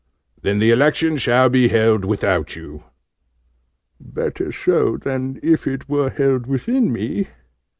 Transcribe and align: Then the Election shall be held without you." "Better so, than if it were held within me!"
Then 0.41 0.57
the 0.57 0.71
Election 0.71 1.17
shall 1.17 1.47
be 1.47 1.67
held 1.67 2.05
without 2.05 2.55
you." 2.55 2.85
"Better 3.99 4.51
so, 4.51 4.97
than 4.97 5.39
if 5.43 5.67
it 5.67 5.87
were 5.87 6.09
held 6.09 6.47
within 6.47 6.91
me!" 6.91 7.27